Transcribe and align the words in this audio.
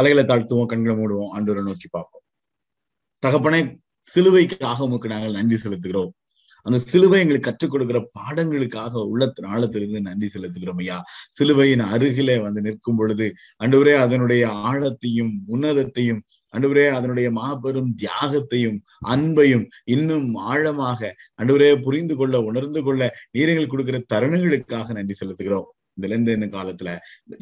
தலைகளை 0.00 0.24
தாழ்த்துவோம் 0.24 0.70
கண்களை 0.74 0.96
மூடுவோம் 1.00 1.34
ஆண்டவரை 1.36 1.64
நோக்கி 1.68 1.88
பார்ப்போம். 1.90 2.24
தகப்பனே 3.22 3.60
சிலுவைக்காக 4.14 4.80
உமக்கு 4.88 5.08
நாங்கள் 5.08 5.36
நன்றி 5.38 5.56
செலுத்துகிறோம். 5.64 6.10
அந்த 6.66 6.78
சிலுவை 6.92 7.18
எங்களுக்கு 7.20 7.48
கற்றுக் 7.48 7.70
கொடுக்கிற 7.70 7.98
பாடங்களுக்காக 8.18 9.02
உள்ளத்தின் 9.12 9.48
ஆழத்திலிருந்து 9.52 10.00
நன்றி 10.00 10.28
செலுத்துகிறோம் 10.34 10.80
ஐயா. 10.82 10.96
சிலுவையின் 11.30 11.84
அருகிலே 11.94 12.36
வந்து 12.46 12.60
நிற்கும் 12.60 12.96
பொழுது 12.96 13.26
அன்றுவரே 13.64 13.94
அதனுடைய 14.04 14.42
ஆழத்தையும் 14.70 15.32
உன்னதத்தையும் 15.52 16.20
அன்றுவரே 16.54 16.86
அதனுடைய 16.98 17.28
மாபெரும் 17.30 17.90
தியாகத்தையும் 18.02 18.78
அன்பையும் 19.12 19.64
இன்னும் 19.94 20.28
ஆழமாக 20.34 21.10
அன்றுவரே 21.42 21.70
புரிந்து 21.82 22.16
கொள்ள 22.16 22.40
உணர்ந்து 22.40 22.82
கொள்ள 22.82 23.10
நீரங்கள் 23.30 23.72
கொடுக்கிற 23.74 24.00
தருணங்களுக்காக 24.14 24.92
நன்றி 24.98 25.16
செலுத்துகிறோம். 25.20 25.68
இந்த 26.00 26.10
லெந்தேன 26.12 26.48
காலத்துல 26.56 26.90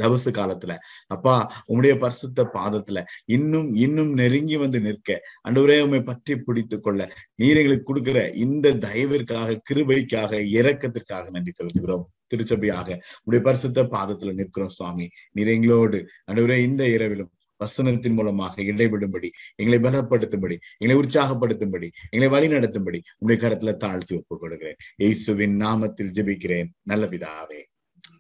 தவசு 0.03 0.31
காலத்துல. 0.39 0.75
அப்பா 1.07 1.35
உம்முடைய 1.69 1.95
பரிசுத்த 1.99 2.49
பாதத்துல 2.55 3.05
இன்னும் 3.25 3.71
இன்னும் 3.75 4.13
நெருங்கி 4.13 4.57
வந்து 4.57 4.81
நிற்க. 4.81 5.21
அன்றுவரே 5.49 5.79
உண்மை 5.87 6.03
பற்றி 6.03 6.37
பிடித்து 6.37 6.81
கொள்ள. 6.81 7.01
நீர் 7.35 7.57
எங்களுக்கு 7.57 7.89
கொடுக்கிற 7.93 8.19
இந்த 8.45 8.75
தயவிற்காக 8.87 9.59
கிருபைக்காக 9.71 10.43
இரக்கத்திற்காக 10.59 11.25
நன்றி 11.31 11.53
செலுத்துகிறோம். 11.59 12.07
திருச்சபையாக 12.35 12.99
உடைய 13.25 13.41
பரிசுத்த 13.45 13.83
பாதத்துல 13.83 14.33
நிற்கிறோம் 14.35 14.77
சுவாமி. 14.79 15.09
நீர் 15.33 15.55
எங்களோடு 15.57 16.01
அன்றுவரே 16.31 16.59
இந்த 16.69 16.89
இரவிலும் 16.89 17.33
வசனத்தின் 17.61 18.15
மூலமாக 18.15 18.63
இடைவிடும்படி 18.63 19.29
எங்களை 19.61 19.79
பலப்படுத்தும்படி 19.85 20.57
எங்களை 20.79 20.97
உற்சாகப்படுத்தும்படி 21.03 21.89
எங்களை 22.11 22.29
வழி 22.35 22.49
நடத்தும்படி 22.55 22.99
உங்களுடைய 23.19 23.39
கருத்துல 23.43 23.77
தாழ்த்தி 23.77 24.17
ஒப்புக் 24.17 24.41
கொடுக்கிறேன் 24.41 24.79
இயேசுவின் 24.97 25.57
நாமத்தில் 25.61 26.15
ஜெபிக்கிறேன். 26.19 26.69
நல்ல 26.83 27.07
விதாவே 27.07 27.61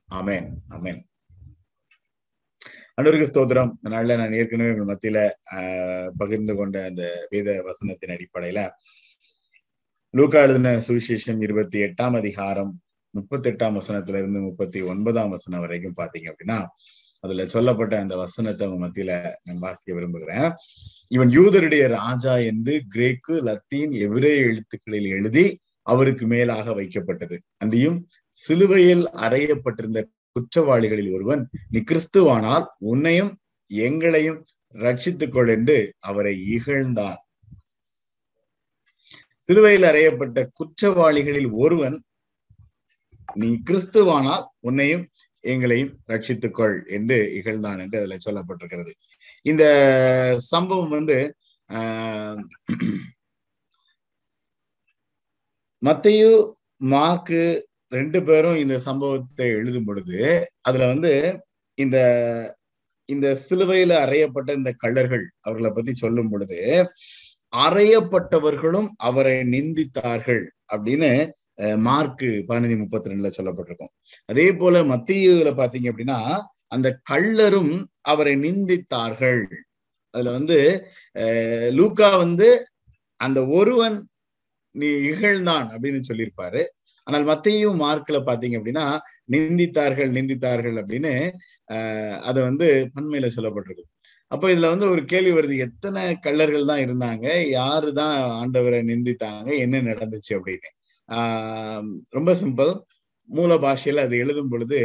அமேன் 0.09 0.49
அமேன் 0.77 1.01
அன்றவருக்கு 2.99 3.31
ஸ்தோத்திரம். 3.31 3.73
அதனால 3.83 4.15
நான் 4.17 4.37
ஏற்கனவே 4.39 4.71
உங்கள் 4.75 4.91
மத்தியில 4.91 5.19
பகிர்ந்து 6.17 6.55
கொண்ட 6.57 6.77
அந்த 6.85 7.03
வேத 7.31 7.49
வசனத்தின் 7.67 8.15
அடிப்படையில 8.15 8.61
லூக்கா 10.15 10.41
எழுதின 10.47 10.73
சுவிசேஷம் 10.87 11.43
இருபத்தி 11.47 11.79
எட்டாம் 11.87 12.17
அதிகாரம் 12.21 12.73
முப்பத்தி 13.15 13.49
எட்டாம் 13.51 13.77
வசனத்துல 13.81 14.21
இருந்து 14.23 14.41
முப்பத்தி 14.41 14.81
ஒன்பதாம் 14.93 15.35
வசனம் 15.35 15.63
வரைக்கும் 15.65 15.99
பாத்தீங்க 16.01 16.33
அப்படின்னா 16.33 16.59
அதுல 17.25 17.47
சொல்லப்பட்ட 17.47 17.95
அந்த 18.01 18.17
வசனத்தை 18.17 18.67
உங்க 18.69 18.81
மத்தியில 18.85 19.13
நான் 19.45 19.63
வாசிக்க 19.65 19.95
விரும்புகிறேன். 19.95 20.49
இவன் 21.09 21.29
யூதருடைய 21.29 21.85
ராஜா 22.01 22.35
என்று 22.51 22.75
கிரேக்கு 22.95 23.37
லத்தீன் 23.49 23.95
எவ்ரே 24.07 24.33
எழுத்துக்களில் 24.49 25.09
எழுதி 25.17 25.47
அவருக்கு 25.87 26.27
மேலாக 26.27 26.75
வைக்கப்பட்டது. 26.75 27.37
அன்றியும் 27.57 27.99
சிலுவையில் 28.39 29.05
அறையப்பட்டிருந்த 29.05 30.01
குற்றவாளிகளில் 30.33 31.13
ஒருவன் 31.13 31.43
நீ 31.71 31.79
கிறிஸ்துவானால் 31.81 32.67
உன்னையும் 32.79 33.33
எங்களையும் 33.71 34.45
ரட்சித்துக்கொள் 34.75 35.51
என்று 35.51 35.95
அவரை 35.99 36.35
இகழ்ந்தான். 36.57 37.19
சிலுவையில் 39.39 39.83
அறையப்பட்ட 39.83 40.49
குற்றவாளிகளில் 40.53 41.51
ஒருவன் 41.53 41.97
நீ 43.35 43.57
கிறிஸ்துவானால் 43.71 44.45
உன்னையும் 44.61 45.05
எங்களையும் 45.41 45.93
ரட்சித்துக்கொள் 46.07 46.89
என்று 46.89 47.19
இகழ்ந்தான் 47.35 47.79
என்று 47.79 47.99
அதுல 47.99 48.17
சொல்லப்பட்டிருக்கிறது. 48.25 48.93
இந்த 49.43 49.65
சம்பவம் 50.39 50.89
வந்து 50.89 51.19
ஆஹ் 51.69 52.43
மத்தையு 55.83 56.31
மார்க்கு 56.77 57.68
ரெண்டு 57.93 58.19
பேரும் 58.23 58.57
இந்த 58.57 58.77
சம்பவத்தை 58.79 59.49
எழுதும் 59.59 59.85
பொழுது 59.85 60.19
அதுல 60.61 60.87
வந்து 60.87 61.13
இந்த 61.79 61.99
இந்த 63.09 63.27
சிலுவையில 63.49 63.93
அறையப்பட்ட 64.05 64.51
இந்த 64.57 64.71
கள்ளர்கள் 64.85 65.25
அவர்களை 65.41 65.71
பத்தி 65.71 65.93
சொல்லும் 65.95 66.31
பொழுது 66.31 66.59
அறையப்பட்டவர்களும் 67.53 68.89
அவரை 69.09 69.37
நிந்தித்தார்கள் 69.55 70.43
அப்படின்னு 70.73 71.11
மார்க்கு 71.87 72.29
பதினஞ்சு 72.49 72.77
முப்பத்தி 72.79 73.11
ரெண்டுல 73.11 73.31
சொல்லப்பட்டிருக்கும். 73.37 73.93
அதே 74.31 74.47
போல 74.53 74.83
மத்தியில 74.93 75.51
பாத்தீங்க 75.61 75.89
அப்படின்னா 75.93 76.19
அந்த 76.75 76.89
கள்ளரும் 77.11 77.73
அவரை 78.13 78.35
நிந்தித்தார்கள். 78.45 79.43
அதுல 80.15 80.31
வந்து 80.31 80.59
லூக்கா 81.79 82.11
வந்து 82.25 82.49
அந்த 83.21 83.41
ஒருவன் 83.59 83.97
நீ 84.75 84.89
இகழ்ந்தான் 85.11 85.67
அப்படின்னு 85.75 86.01
சொல்லியிருப்பாரு. 86.09 86.63
ஆனால் 87.09 87.25
மத்தையும் 87.25 87.79
மார்க்ல 87.83 88.19
பாத்தீங்க 88.27 88.57
அப்படின்னா 88.61 88.87
நிந்தித்தார்கள் 89.35 90.11
நிந்தித்தார்கள் 90.17 90.77
அப்படின்னு 90.83 91.13
ஆஹ் 91.71 92.19
அதை 92.29 92.41
வந்து 92.43 92.67
பண்மையில 92.97 93.29
சொல்லப்பட்டிருக்கு. 93.37 93.87
அப்போ 94.31 94.47
இதுல 94.55 94.71
வந்து 94.73 94.87
ஒரு 94.95 95.03
கேள்வி 95.07 95.33
வருது 95.33 95.57
எத்தனை 95.67 96.03
கள்ளர்கள் 96.27 96.71
தான் 96.73 96.83
இருந்தாங்க? 96.87 97.27
யாரு 97.59 97.89
தான் 98.01 98.15
ஆண்டவரை 98.41 98.81
நிந்தித்தாங்க? 98.91 99.51
என்ன 99.65 99.83
நடந்துச்சு 99.91 100.33
அப்படின்னு? 100.39 100.71
ஆஹ் 101.09 101.87
ரொம்ப 102.11 102.33
சிம்பிள். 102.43 102.73
மூல 103.29 103.55
பாஷையில 103.65 104.05
அது 104.07 104.17
எழுதும் 104.19 104.53
பொழுது 104.53 104.81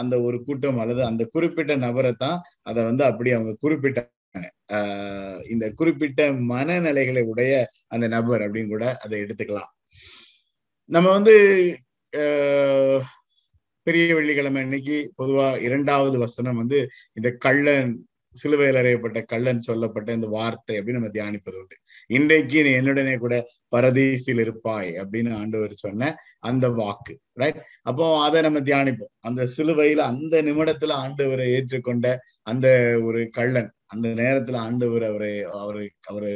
அந்த 0.00 0.14
ஒரு 0.26 0.38
கூட்டம் 0.46 0.78
அல்லது 0.82 1.02
அந்த 1.10 1.22
குறிப்பிட்ட 1.34 1.72
நபரை 1.86 2.12
தான் 2.24 2.38
அதை 2.62 2.80
வந்து 2.90 3.04
அப்படி 3.10 3.30
அவங்க 3.32 3.54
குறிப்பிட்டாங்க. 3.64 4.10
ஆஹ் 4.76 5.40
இந்த 5.54 5.66
குறிப்பிட்ட 5.80 6.20
மனநிலைகளை 6.52 7.24
உடைய 7.32 7.54
அந்த 7.88 8.06
நபர் 8.16 8.44
அப்படின்னு 8.46 8.74
கூட 8.76 8.86
அதை 9.04 9.16
எடுத்துக்கலாம். 9.24 9.70
நம்ம 10.92 11.08
வந்து 11.10 11.34
பெரிய 13.86 14.14
வெள்ளிக்கிழமை 14.14 14.62
இன்னைக்கு 14.62 14.96
பொதுவா 15.18 15.46
இரண்டாவது 15.60 16.16
வசனம் 16.18 16.56
வந்து 16.56 16.78
இந்த 17.12 17.28
கள்ளன் 17.44 17.92
சிலுவையில் 18.36 18.78
அறையப்பட்ட 18.80 19.18
கள்ளன் 19.22 19.60
சொல்லப்பட்ட 19.60 20.08
இந்த 20.12 20.26
வார்த்தை 20.26 20.74
அப்படின்னு 20.78 20.98
நம்ம 20.98 21.10
தியானிப்பது 21.16 21.56
உண்டு. 21.60 21.76
இன்றைக்கு 22.06 22.58
நீ 22.64 22.70
என்னுடனே 22.80 23.14
கூட 23.18 23.34
பரதீசில் 23.68 24.42
இருப்பாய் 24.44 24.90
அப்படின்னு 25.02 25.32
ஆண்டவர் 25.40 25.74
சொன்ன 25.74 26.10
அந்த 26.38 26.68
வாக்கு 26.80 27.14
ரைட் 27.34 27.60
அப்போ 27.82 28.06
அதை 28.22 28.42
நம்ம 28.42 28.60
தியானிப்போம். 28.60 29.12
அந்த 29.20 29.48
சிலுவையில 29.56 30.04
அந்த 30.12 30.42
நிமிடத்துல 30.42 30.96
ஆண்டவரை 31.04 31.46
ஏற்றுக்கொண்ட 31.56 32.16
அந்த 32.42 32.66
ஒரு 33.02 33.22
கள்ளன் 33.30 33.70
அந்த 33.86 34.08
நேரத்துல 34.22 34.62
ஆண்டவர் 34.68 35.02
அவரை 35.02 35.34
அவரை 35.62 35.86
அவரை 36.10 36.34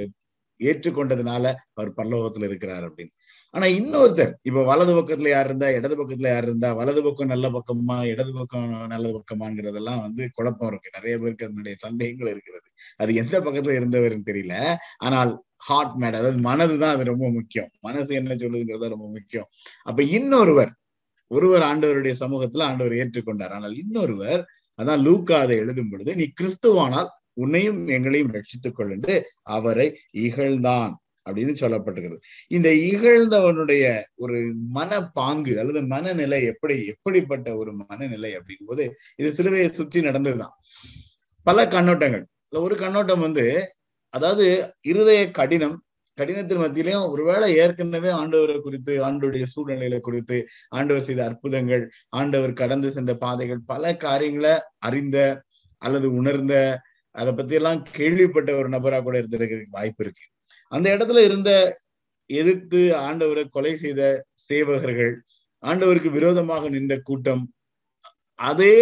ஏற்றுக்கொண்டதுனால 0.60 1.44
அவர் 1.72 1.96
பரலோகத்துல 1.96 2.48
இருக்கிறார் 2.50 2.84
அப்படின்னு. 2.88 3.12
ஆனா 3.56 3.66
இன்னொருத்தர் 3.66 4.32
இப்ப 4.42 4.62
வலது 4.64 4.92
பக்கத்துல 4.94 5.28
யார் 5.28 5.44
இருந்தா 5.44 5.72
இடது 5.72 5.94
பக்கத்துல 5.96 6.28
யார் 6.28 6.42
இருந்தா 6.42 6.72
வலது 6.72 7.02
பக்கம் 7.02 7.26
நல்ல 7.26 7.46
பக்கமா 7.50 7.96
இடது 8.04 8.32
பக்கம் 8.32 8.86
நல்ல 8.86 9.06
பக்கமாங்கிறதெல்லாம் 9.08 10.00
வந்து 10.00 10.22
குழப்பம் 10.34 10.68
இருக்கு. 10.68 10.90
நிறைய 10.94 11.18
பேருக்கு 11.18 11.46
அதனுடைய 11.46 11.76
சந்தேகங்கள் 11.78 12.30
இருக்கிறது. 12.30 12.68
அது 12.96 13.14
எந்த 13.14 13.40
பக்கத்துல 13.40 13.76
இருந்தவர்னு 13.78 14.28
தெரியல. 14.30 14.56
ஆனால் 14.98 15.32
ஹார்ட் 15.56 15.96
மேட் 16.02 16.18
அதாவது 16.18 16.40
மனதுதான் 16.42 16.94
அது 16.96 17.04
ரொம்ப 17.04 17.30
முக்கியம். 17.30 17.70
மனசு 17.80 18.14
என்ன 18.14 18.34
சொல்லுதுங்கிறது 18.34 18.94
ரொம்ப 18.96 19.08
முக்கியம். 19.08 19.48
அப்ப 19.82 20.02
இன்னொருவர் 20.02 20.72
ஒருவர் 21.30 21.62
ஆண்டவருடைய 21.62 22.14
சமூகத்துல 22.20 22.62
ஆண்டவர் 22.62 22.92
ஏற்றுக்கொண்டார். 22.92 23.48
ஆனால் 23.48 23.76
இன்னொருவர் 23.76 24.42
அதான் 24.78 25.02
லூக்கா 25.02 25.36
அதை 25.40 25.56
எழுதும் 25.56 25.90
பொழுது 25.90 26.16
நீ 26.16 26.24
கிறிஸ்துவானால் 26.40 27.08
உன்னையும் 27.32 27.80
எங்களையும் 27.88 28.32
ரட்சித்துக் 28.32 28.74
கொள் 28.74 28.90
என்று 28.90 29.14
அவரை 29.42 29.88
இகழ்ந்தான். 30.18 30.92
அப்படின்னு 31.26 31.54
சொல்லப்பட்டிருக்கிறது 31.62 32.24
இந்த 32.48 32.68
இகழ்ந்தவனுடைய 32.90 33.84
ஒரு 34.14 34.38
மனப்பாங்கு 34.74 35.54
அல்லது 35.60 35.82
மனநிலை 35.82 36.40
எப்படி 36.44 36.76
எப்படிப்பட்ட 36.86 37.56
ஒரு 37.56 37.72
மனநிலை 37.82 38.32
அப்படிங்கும் 38.38 38.66
போது 38.66 38.84
இது 39.16 39.30
சிலுவையை 39.38 39.70
சுற்றி 39.70 40.00
நடந்ததுதான். 40.00 40.54
பல 41.46 41.64
கண்ணோட்டங்கள். 41.66 42.24
ஒரு 42.66 42.76
கண்ணோட்டம் 42.76 43.20
வந்து 43.20 43.46
அதாவது 44.14 44.46
இருதய 44.82 45.22
கடினம் 45.30 45.76
கடினத்தின் 46.18 46.60
மத்தியிலையும் 46.60 47.08
ஒருவேளை 47.10 47.48
ஏற்கனவே 47.56 48.10
ஆண்டவரை 48.10 48.54
குறித்து 48.60 48.92
ஆண்டோடைய 49.08 49.44
சூழ்நிலைகளை 49.44 49.98
குறித்து 50.00 50.36
ஆண்டவர் 50.68 51.02
செய்த 51.02 51.24
அற்புதங்கள் 51.24 51.82
ஆண்டவர் 52.10 52.52
கடந்து 52.52 52.90
சென்ற 52.92 53.14
பாதைகள் 53.16 53.60
பல 53.66 53.92
காரியங்களை 53.96 54.54
அறிந்த 54.78 55.18
அல்லது 55.82 56.08
உணர்ந்த 56.14 56.54
அதை 57.14 57.32
பத்தி 57.32 57.54
எல்லாம் 57.54 57.82
கேள்விப்பட்ட 57.92 58.50
ஒரு 58.56 58.68
நபரா 58.68 58.98
கூட 59.02 59.16
இருந்திருக்கிறதுக்கு 59.22 59.76
வாய்ப்பு 59.78 60.02
இருக்கு. 60.04 60.24
அந்த 60.72 60.86
இடத்துல 60.96 61.24
இருந்த 61.24 61.50
எதிர்த்து 62.30 62.80
ஆண்டவரை 63.00 63.44
கொலை 63.48 63.76
செய்த 63.76 64.02
சேவகர்கள் 64.48 65.12
ஆண்டவருக்கு 65.62 66.10
விரோதமாக 66.10 66.68
நின்ற 66.68 66.94
கூட்டம் 67.00 67.44
அதே 68.38 68.74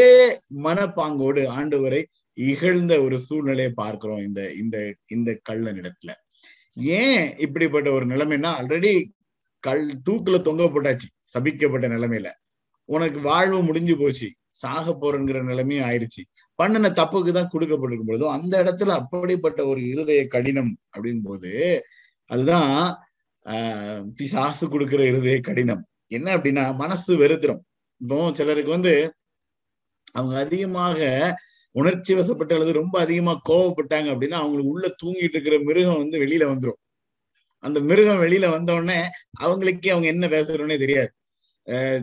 மனப்பாங்கோடு 0.62 1.42
ஆண்டவரை 1.58 2.00
இகழ்ந்த 2.38 3.02
ஒரு 3.02 3.16
சூழ்நிலையை 3.20 3.72
பார்க்கிறோம் 3.74 4.22
இந்த 4.22 4.40
இந்த 4.52 4.76
இந்த 5.06 5.30
கள்ளன் 5.42 5.78
இடத்துல. 5.80 6.10
ஏன் 7.00 7.36
இப்படிப்பட்ட 7.38 7.88
ஒரு 7.90 8.06
நிலைமைன்னா 8.06 8.50
ஆல்ரெடி 8.60 8.92
கல் 9.64 9.84
தூக்குல 10.08 10.38
தொங்க 10.42 10.64
போட்டாச்சு 10.64 11.08
சபிக்கப்பட்ட 11.34 11.86
நிலைமையில. 11.88 12.28
உனக்கு 12.88 13.20
வாழ்வு 13.20 13.62
முடிஞ்சு 13.62 13.94
போச்சு 13.96 14.28
சாக 14.60 14.86
போறங்கிற 14.92 15.38
நிலைமையும் 15.42 15.86
ஆயிடுச்சு 15.88 16.22
பண்ணின 16.54 16.90
தப்புக்கு 17.00 17.30
தான் 17.32 17.50
கொடுக்கப்பட்டிருக்கும் 17.54 18.10
பொழுதும் 18.10 18.34
அந்த 18.36 18.54
இடத்துல 18.62 18.94
அப்படிப்பட்ட 19.00 19.60
ஒரு 19.66 19.80
இருதய 19.88 20.26
கடினம் 20.26 20.72
அப்படின் 20.96 21.22
போது 21.22 21.52
அதுதான் 22.30 22.70
ஆஹ் 23.46 24.02
பிசாசு 24.16 24.64
கொடுக்கிற 24.68 25.00
இருதய 25.04 25.38
கடினம். 25.40 25.82
என்ன 26.08 26.28
அப்படின்னா 26.36 26.64
மனசு 26.76 27.12
வெறுத்துரும். 27.16 27.62
இப்போ 28.00 28.18
சிலருக்கு 28.32 28.70
வந்து 28.70 28.92
அவங்க 30.12 30.34
அதிகமாக 30.38 30.98
உணர்ச்சி 31.74 32.12
வசப்பட்ட 32.14 32.54
அல்லது 32.54 32.72
ரொம்ப 32.72 33.00
அதிகமா 33.00 33.32
கோவப்பட்டாங்க 33.48 34.08
அப்படின்னா 34.14 34.38
அவங்களுக்கு 34.42 34.72
உள்ள 34.72 34.88
தூங்கிட்டு 35.02 35.36
இருக்கிற 35.36 35.56
மிருகம் 35.60 36.00
வந்து 36.02 36.18
வெளியில 36.24 36.44
வந்துரும். 36.52 36.80
அந்த 37.64 37.80
மிருகம் 37.80 38.22
வெளியில 38.22 38.50
வந்த 38.50 38.70
உடனே 38.74 38.98
அவங்களுக்கே 39.44 39.92
அவங்க 39.94 40.08
என்ன 40.08 40.26
பேசுறோன்னே 40.28 40.78
தெரியாது. 40.78 41.10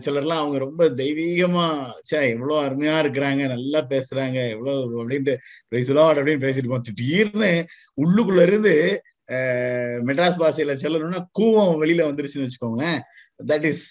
சிலர்லாம் 0.05 0.41
அவங்க 0.41 0.57
ரொம்ப 0.57 0.83
தெய்வீகமா 1.01 1.65
சே 2.03 2.19
எவ்வளவு 2.29 2.61
அருமையா 2.65 2.95
இருக்கிறாங்க 3.03 3.41
நல்லா 3.47 3.79
பேசுறாங்க 3.89 4.37
எவ்வளவு 4.49 5.01
அப்படின்ட்டு 5.01 5.33
பிரைஸ்லாட் 5.67 6.19
அப்படின்னு 6.19 6.45
பேசிட்டு 6.47 6.71
போச்சு 6.73 6.93
திடீர்னு 6.93 7.51
உள்ளுக்குள்ள 8.03 8.41
இருந்து 8.41 8.75
மெட்ராஸ் 10.07 10.39
பாஷையில 10.41 10.73
சொல்லணும்னா 10.83 11.19
கூவம் 11.39 11.75
வெளியில 11.81 12.07
வந்துருச்சுன்னு 12.07 12.47
வச்சுக்கோங்களேன். 12.47 12.99
தட் 13.51 13.67
இஸ் 13.71 13.85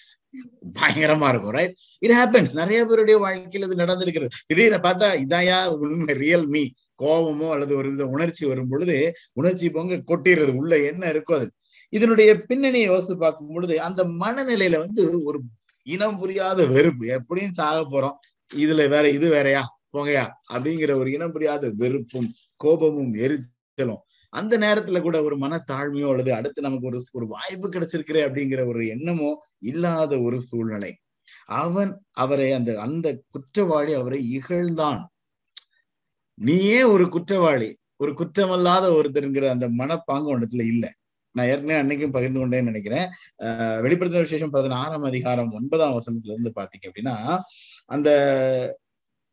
பயங்கரமா 0.80 1.28
இருக்கும் 1.28 1.54
ரைட் 1.58 1.72
இட் 2.02 2.14
ஹேப்பன்ஸ் 2.18 2.52
நிறைய 2.52 2.80
பேருடைய 2.84 3.16
வாழ்க்கையில 3.24 3.68
இது 3.68 3.82
நடந்திருக்கிறது. 3.84 4.32
திடீர்னு 4.46 4.80
பார்த்தா 4.88 5.08
இதாயா 5.24 5.58
உண்மை 5.76 6.14
ரியல் 6.24 6.46
மீ 6.46 6.62
கோபமோ 7.02 7.48
அல்லது 7.54 7.72
ஒரு 7.76 7.88
வித 7.90 8.04
உணர்ச்சி 8.06 8.44
வரும் 8.46 8.68
பொழுது 8.68 8.96
உணர்ச்சி 9.32 9.66
பொங்க 9.70 10.02
கொட்டிடுறது. 10.10 10.52
உள்ள 10.60 10.72
என்ன 10.90 11.04
இருக்கோ 11.12 11.34
அது. 11.38 11.48
இதனுடைய 11.92 12.30
பின்னணியை 12.48 12.86
யோசித்து 12.86 13.16
பார்க்கும் 13.18 13.52
பொழுது 13.54 13.74
அந்த 13.86 14.00
மனநிலையில 14.22 14.78
வந்து 14.78 15.02
ஒரு 15.24 15.38
இனம் 15.86 16.18
புரியாத 16.18 16.66
வெறுப்பு. 16.66 17.06
எப்படியும் 17.08 17.52
சாக 17.52 17.78
போறோம். 17.90 18.16
இதுல 18.52 18.88
வேற 18.88 19.04
இது 19.10 19.28
வேறயா? 19.32 19.62
போங்கயா 19.92 20.24
அப்படிங்கிற 20.52 20.92
ஒரு 20.96 21.10
இனம் 21.12 21.32
புரியாத 21.32 21.70
வெறுப்பும் 21.76 22.28
கோபமும் 22.56 23.12
எரிச்சலும். 23.16 24.00
அந்த 24.32 24.54
நேரத்துல 24.58 25.00
கூட 25.02 25.16
ஒரு 25.22 25.36
மனத்தாழ்மையோ 25.38 26.08
அல்லது 26.10 26.34
அடுத்து 26.34 26.62
நமக்கு 26.62 26.86
ஒரு 26.86 27.00
ஒரு 27.12 27.26
வாய்ப்பு 27.26 27.68
கிடைச்சிருக்கிறே 27.68 28.22
அப்படிங்கிற 28.26 28.66
ஒரு 28.66 28.88
எண்ணமோ 28.88 29.30
இல்லாத 29.64 30.20
ஒரு 30.20 30.40
சூழ்நிலை. 30.40 30.92
அவன் 31.60 31.92
அவரை 32.16 32.52
அந்த 32.52 32.80
அந்த 32.80 33.08
குற்றவாளி 33.30 33.94
அவரை 33.94 34.20
இகழ்ந்தான். 34.38 35.00
நீயே 36.38 36.82
ஒரு 36.84 37.08
குற்றவாளி. 37.08 37.70
ஒரு 37.96 38.12
குற்றமல்லாத 38.12 38.86
ஒருத்தருங்கிற 38.96 39.46
அந்த 39.48 39.68
மனப்பாங்கு 39.72 40.30
ஒன்றத்துல 40.34 40.64
இல்ல. 40.66 40.86
நான் 41.32 41.46
ஏற்கனவே 41.46 41.78
அன்னைக்கும் 41.80 42.12
பகிர்ந்து 42.12 42.40
கொண்டேன்னு 42.40 42.62
நினைக்கிறேன். 42.62 43.08
அஹ் 43.38 43.80
வெளிப்படுத்தின 43.84 44.20
விசேஷம் 44.20 44.50
பதினாறாம் 44.50 45.02
அதிகாரம் 45.02 45.52
ஒன்பதாம் 45.52 45.98
வசனத்துல 45.98 46.32
இருந்து 46.32 46.52
பாத்தீங்க 46.54 46.88
அப்படின்னா 46.88 47.38
அந்த 47.86 48.10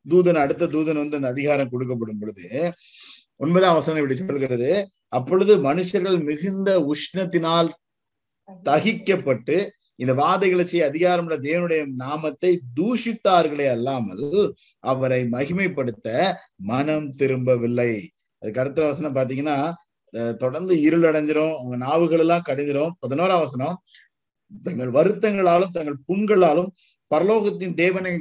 தூதன் 0.10 0.34
அடுத்த 0.34 0.66
தூதன் 0.66 1.02
வந்து 1.04 1.16
அந்த 1.16 1.28
அதிகாரம் 1.28 1.72
கொடுக்கப்படும் 1.72 2.20
பொழுது 2.20 2.74
ஒன்பதாம் 3.36 3.74
வசனம் 3.74 4.02
இப்படி 4.02 4.20
சொல்கிறது 4.20 4.90
அப்பொழுது 5.08 5.74
மனுஷர்கள் 5.74 6.24
மிகுந்த 6.24 6.92
உஷ்ணத்தினால் 6.92 7.70
தகிக்கப்பட்டு 8.64 9.70
இந்த 9.96 10.14
வாதைகளை 10.14 10.64
செய்ய 10.64 10.92
அதிகாரமுள்ள 10.92 11.36
தேவனுடைய 11.40 11.86
நாமத்தை 11.96 12.62
தூஷித்தார்களே 12.76 13.70
அல்லாமல் 13.70 14.54
அவரை 14.80 15.24
மகிமைப்படுத்த 15.24 16.34
மனம் 16.56 17.16
திரும்பவில்லை. 17.16 18.12
அதுக்கு 18.42 18.60
அடுத்த 18.60 18.86
வசனம் 18.86 19.16
பாத்தீங்கன்னா 19.16 19.74
தொடர்ந்து 20.38 20.82
இருள் 20.82 21.02
அடைஞ்சிரும் 21.02 21.56
அவங்க 21.58 21.76
நாவுகள் 21.76 22.20
எல்லாம் 22.20 22.48
கடிஞ்சிரும். 22.50 22.94
பதினோராம் 23.08 23.44
வசனம் 23.46 23.84
தங்கள் 24.64 24.92
வருத்தங்களாலும் 24.92 25.72
தங்கள் 25.72 26.04
புண்களாலும் 26.08 26.70
பரலோகத்தின் 27.16 27.74
தேவனை 27.74 28.14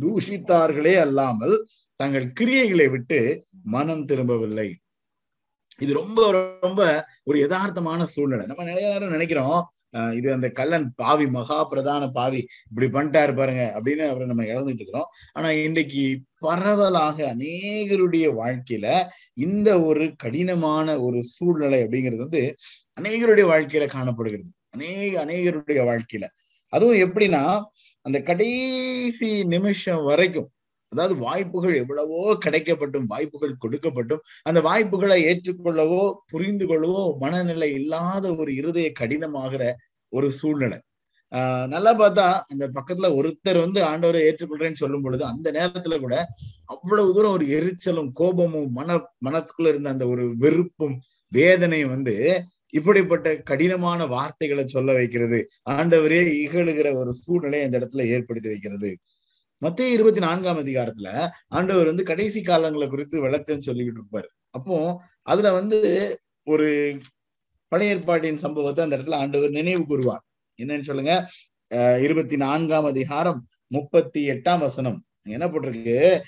தூஷித்தார்களே 0.00 0.94
அல்லாமல் 1.00 1.66
தங்கள் 1.96 2.32
கிரியைகளை 2.40 2.90
விட்டு 2.90 3.46
மனம் 3.62 4.04
திரும்பவில்லை. 4.04 4.68
இது 5.78 5.92
ரொம்ப 5.92 6.20
ரொம்ப 6.60 6.82
ஒரு 7.24 7.48
யதார்த்தமான 7.48 8.02
சூழ்நிலை. 8.02 8.46
நம்ம 8.46 8.64
நிறைய 8.64 8.88
நேரம் 8.88 9.10
நினைக்கிறோம் 9.10 9.60
இது 9.92 10.32
அந்த 10.32 10.50
கல்லன் 10.50 10.92
பாவி 10.94 11.26
மகா 11.26 11.64
பிரதான 11.64 12.08
பாவி 12.08 12.46
இப்படி 12.70 12.86
பண்ணிட்டாரு 12.86 13.36
பாருங்க 13.36 13.72
அப்படின்னு 13.76 14.04
அவரை 14.08 14.26
நம்ம 14.26 14.44
இழந்துட்டு 14.44 14.80
இருக்கிறோம். 14.80 15.08
ஆனா 15.32 15.50
இன்னைக்கு 15.50 16.20
பரவலாக 16.38 17.36
அநேகருடைய 17.36 18.26
வாழ்க்கையில 18.40 18.86
இந்த 19.34 19.80
ஒரு 19.82 20.14
கடினமான 20.16 21.00
ஒரு 21.00 21.22
சூழ்நிலை 21.22 21.84
அப்படிங்கிறது 21.84 22.16
வந்து 22.16 22.42
அநேகருடைய 23.00 23.46
வாழ்க்கையில 23.52 23.86
காணப்படுகிறது. 23.86 24.52
அநேக 24.70 25.24
அநேகருடைய 25.24 25.80
வாழ்க்கையில. 25.90 26.26
அதுவும் 26.72 26.96
எப்படின்னா 26.96 27.42
அந்த 28.06 28.22
கடைசி 28.22 29.44
நிமிஷம் 29.44 30.04
வரைக்கும் 30.04 30.50
அதாவது 30.88 31.20
வாய்ப்புகள் 31.20 31.74
எவ்வளவோ 31.74 32.38
கிடைக்கப்பட்டும் 32.46 33.04
வாய்ப்புகள் 33.06 33.56
கொடுக்கப்பட்டும் 33.66 34.22
அந்த 34.42 34.60
வாய்ப்புகளை 34.60 35.18
ஏற்றுக்கொள்ளவோ 35.24 36.14
புரிந்து 36.26 36.66
கொள்ளவோ 36.66 37.16
மனநிலை 37.18 37.72
இல்லாத 37.72 38.34
ஒரு 38.34 38.54
இருதய 38.54 38.92
கடினமாகிற 39.00 39.72
ஒரு 40.12 40.30
சூழ்நிலை. 40.32 40.78
ஆஹ் 41.32 41.66
நல்லா 41.66 41.92
பார்த்தா 41.98 42.26
அந்த 42.46 42.68
பக்கத்துல 42.68 43.08
ஒருத்தர் 43.18 43.58
வந்து 43.58 43.80
ஆண்டவரை 43.84 44.20
ஏற்றுக்கொள்றேன்னு 44.28 44.74
சொல்லும் 44.74 45.02
பொழுது 45.02 45.24
அந்த 45.24 45.52
நேரத்துல 45.52 45.98
கூட 46.00 46.14
அவ்வளவு 46.64 47.14
தூரம் 47.14 47.30
ஒரு 47.30 47.46
எரிச்சலும் 47.46 48.10
கோபமும் 48.12 48.70
மன 48.70 48.96
மனத்துக்குள்ள 49.24 49.68
இருந்த 49.68 49.88
அந்த 49.90 50.06
ஒரு 50.06 50.34
வெறுப்பும் 50.38 50.96
வேதனையும் 51.32 51.90
வந்து 51.90 52.14
இப்படிப்பட்ட 52.70 53.36
கடினமான 53.36 54.06
வார்த்தைகளை 54.06 54.66
சொல்ல 54.66 54.92
வைக்கிறது. 54.92 55.38
ஆண்டவரே 55.70 56.20
இகழுகிற 56.44 56.94
ஒரு 56.94 57.12
சூழ்நிலை 57.12 57.62
அந்த 57.62 57.78
இடத்துல 57.78 58.06
ஏற்படுத்தி 58.06 58.48
வைக்கிறது. 58.48 58.90
மத்திய 59.60 59.88
இருபத்தி 59.88 60.20
நான்காம் 60.20 60.58
அதிகாரத்துல 60.58 61.28
ஆண்டவர் 61.48 61.86
வந்து 61.86 62.02
கடைசி 62.02 62.40
காலங்களை 62.40 62.88
குறித்து 62.88 63.20
விளக்கம் 63.20 63.60
சொல்லிக்கிட்டு 63.60 64.00
இருப்பாரு. 64.12 64.26
அப்போ 64.50 65.02
அதுல 65.22 65.52
வந்து 65.52 66.18
ஒரு 66.44 66.98
பழைய 67.68 67.94
ஏற்பாட்டின் 67.94 68.36
சம்பவத்தை 68.36 68.84
அந்த 68.84 68.96
இடத்துல 68.96 69.14
ஆண்டவர் 69.14 69.50
நினைவு 69.50 69.86
கூறுவார். 69.86 70.22
என்னன்னு 70.62 70.82
சொல்லுங்க. 70.82 71.30
அஹ் 71.74 72.02
இருபத்தி 72.02 72.36
நான்காம் 72.36 72.84
அதிகாரம் 72.84 73.46
முப்பத்தி 73.66 74.28
எட்டாம் 74.28 74.58
வசனம். 74.58 75.04
என்ன 75.22 75.46
போட்டிருக்கு? 75.46 76.20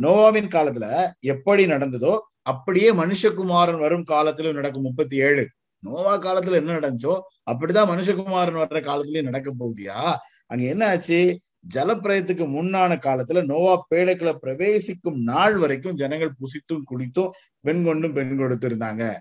நோவாவின் 0.00 0.48
காலத்துல 0.54 1.10
எப்படி 1.20 1.66
நடந்ததோ 1.66 2.18
அப்படியே 2.42 2.92
மனுஷகுமாரன் 2.92 3.78
வரும் 3.78 4.02
காலத்திலும் 4.02 4.54
நடக்கும் 4.54 4.82
முப்பத்தி 4.82 5.16
ஏழு. 5.16 5.48
நோவா 5.78 6.18
காலத்துல 6.18 6.52
என்ன 6.52 6.78
நடந்துச்சோ 6.78 7.20
அப்படிதான் 7.50 7.88
மனுஷகுமாரன் 7.92 8.60
வர்ற 8.60 8.80
காலத்திலயும் 8.80 9.22
நடக்க 9.22 9.52
போகுதியா? 9.58 10.16
அங்க 10.46 10.64
என்ன 10.64 10.88
ஆச்சு? 10.88 11.40
ஜலப்பிரயத்துக்கு 11.74 12.44
முன்னான 12.56 12.92
காலத்துல 12.96 13.44
நோவா 13.44 13.86
பேழைக்குள்ள 13.90 14.32
பிரவேசிக்கும் 14.32 15.18
நாள் 15.22 15.56
வரைக்கும் 15.56 15.94
ஜனங்கள் 15.94 16.38
புசித்தும் 16.40 16.86
குடித்தும் 16.90 17.30
பெண் 17.60 17.84
கொண்டும் 17.84 18.12
பெண் 18.12 18.36
கொடுத்து 18.36 18.68
இருந்தாங்க 18.68 19.16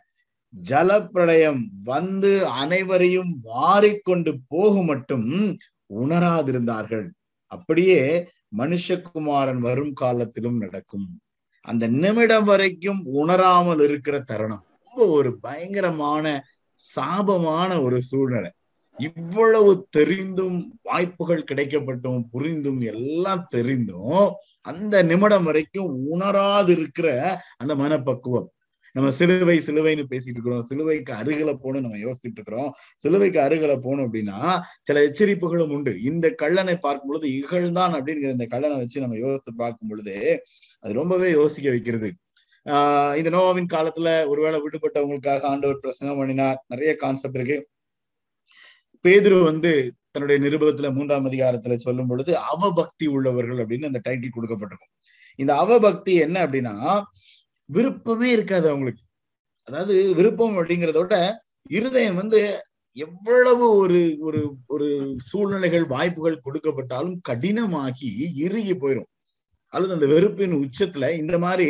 ஜலப்பிரளயம் 0.69 1.61
வந்து 1.83 2.47
அனைவரையும் 2.47 3.31
வாரிக்கொண்டு 3.43 4.31
போக 4.47 4.83
மட்டும் 4.83 5.57
உணராதிருந்தார்கள். 5.99 7.07
அப்படியே 7.51 8.29
மனுஷகுமாரன் 8.57 9.57
வரும் 9.57 9.93
காலத்திலும் 9.93 10.57
நடக்கும். 10.57 11.07
அந்த 11.61 11.87
நிமிடம் 11.87 12.43
வரைக்கும் 12.43 13.01
உணராமல் 13.05 13.79
இருக்கிற 13.79 14.19
தருணம். 14.19 14.65
ரொம்ப 14.83 15.07
ஒரு 15.07 15.39
பயங்கரமான 15.39 16.25
சாபமான 16.79 17.81
ஒரு 17.81 18.01
சூழ்நிலை. 18.01 18.51
இவ்வளவு 18.99 19.87
தெரிந்தும் 19.89 20.73
வாய்ப்புகள் 20.81 21.43
கிடைக்கப்பட்டும் 21.51 22.23
புரிந்தும் 22.31 22.81
எல்லாம் 22.81 23.47
தெரிந்தும் 23.49 24.33
அந்த 24.61 25.01
நிமிடம் 25.03 25.43
வரைக்கும் 25.43 26.05
உணராது 26.09 26.69
இருக்கிற 26.69 27.41
அந்த 27.57 27.75
மனப்பக்குவம். 27.75 28.51
நம்ம 28.91 29.11
சிலுவை 29.11 29.57
சிலுவைன்னு 29.57 30.03
பேசிட்டு 30.09 30.29
இருக்கிறோம். 30.29 30.61
சிலுவைக்கு 30.61 31.13
அருகில 31.13 31.45
போகணும் 31.45 31.81
நம்ம 31.81 31.97
யோசிச்சுட்டு 31.97 32.31
இருக்கிறோம். 32.31 32.73
சிலுவைக்கு 32.95 33.39
அருகில 33.39 33.67
போகணும் 33.67 34.13
அப்படின்னா 34.13 34.59
சில 34.81 35.03
எச்சரிப்புகளும் 35.03 35.71
உண்டு. 35.71 36.01
இந்த 36.01 36.35
கள்ளனை 36.41 36.75
பார்க்கும் 36.75 37.07
பொழுது 37.07 37.27
இகழ்ந்தான் 37.27 37.93
அப்படிங்கிற 37.93 38.31
இந்த 38.31 38.47
கள்ளனை 38.49 38.77
வச்சு 38.77 39.01
நம்ம 39.01 39.17
யோசித்து 39.17 39.55
பார்க்கும் 39.55 39.87
பொழுது 39.87 40.43
அது 40.79 40.93
ரொம்பவே 40.93 41.31
யோசிக்க 41.31 41.69
வைக்கிறது. 41.69 42.13
ஆஹ் 42.65 43.15
இந்த 43.15 43.29
நோவாவின் 43.29 43.73
காலத்துல 43.73 44.27
ஒருவேளை 44.27 44.61
விடுபட்டவங்களுக்காக 44.61 45.41
ஆண்டவர் 45.41 45.79
பிரசங்கம் 45.79 46.17
பண்ணினார். 46.17 46.63
நிறைய 46.67 46.95
கான்செப்ட் 46.95 47.35
இருக்கு. 47.35 47.67
பேதுரு 49.05 49.43
வந்து 49.43 49.71
தன்னுடைய 50.11 50.37
நிருபத்துல 50.41 50.87
மூன்றாம் 50.93 51.27
அதிகாரத்துல 51.29 51.75
சொல்லும் 51.77 52.07
பொழுது 52.07 52.37
அவபக்தி 52.37 53.07
உள்ளவர்கள் 53.07 53.57
அப்படின்னு 53.57 53.85
அந்த 53.85 54.01
டைட்டில் 54.07 54.35
கொடுக்கப்பட்டிருக்கும் 54.35 54.93
இந்த 55.39 55.51
அவபக்தி 55.55 56.13
என்ன 56.15 56.37
அப்படின்னா 56.45 56.75
விருப்பமே 57.69 58.29
இருக்காது 58.31 58.69
அவங்களுக்கு. 58.69 59.03
அதாவது 59.67 60.15
விருப்பம் 60.15 60.57
அப்படிங்கிறதோட 60.57 61.13
இருதயம் 61.69 62.15
வந்து 62.15 62.39
எவ்வளவு 62.97 63.65
ஒரு 63.77 63.99
ஒரு 64.19 64.39
ஒரு 64.67 64.87
சூழ்நிலைகள் 65.25 65.85
வாய்ப்புகள் 65.85 66.43
கொடுக்கப்பட்டாலும் 66.45 67.17
கடினமாகி 67.29 68.09
இறுகி 68.35 68.73
போயிடும் 68.73 69.09
அல்லது 69.73 69.93
அந்த 69.93 70.07
வெறுப்பின் 70.07 70.55
உச்சத்துல 70.59 71.17
இந்த 71.17 71.37
மாதிரி 71.37 71.67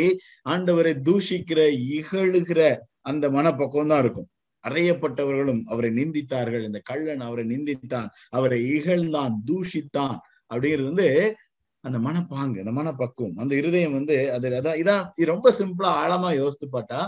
ஆண்டவரை 0.48 0.92
தூஷிக்கிற 1.08 1.60
இகழுகிற 1.96 2.60
அந்த 3.02 3.30
மனப்பக்கம் 3.30 3.86
தான் 3.86 4.00
இருக்கும். 4.00 4.28
அறையப்பட்டவர்களும் 4.68 5.62
அவரை 5.64 5.90
நிந்தித்தார்கள். 5.90 6.64
இந்த 6.64 6.80
கள்ளன் 6.84 7.20
அவரை 7.20 7.44
நிந்தித்தான். 7.46 8.08
அவரை 8.28 8.58
இகழ்ந்தான் 8.72 9.34
தூஷித்தான் 9.46 10.16
அப்படிங்கிறது 10.54 10.84
வந்து 10.84 11.36
அந்த 11.80 11.98
மனப்பாங்கு 11.98 12.58
அந்த 12.58 12.72
மனப்பக்குவம் 12.72 13.36
அந்த 13.36 13.54
இருதயம் 13.54 13.92
வந்து 13.92 14.32
அது 14.32 14.50
அதான் 14.50 14.78
இதான் 14.82 15.04
இது 15.14 15.26
ரொம்ப 15.26 15.54
சிம்பிளா 15.58 15.90
ஆழமா 16.02 16.34
யோசித்து 16.34 16.66
பார்த்தா 16.72 17.06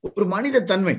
ஒரு 0.00 0.26
மனித 0.26 0.64
தன்மை. 0.64 0.96